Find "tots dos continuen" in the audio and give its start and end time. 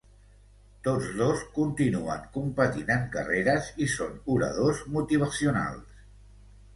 0.85-2.23